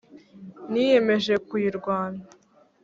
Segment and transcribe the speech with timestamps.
[0.71, 2.21] niyemeje kuyirwana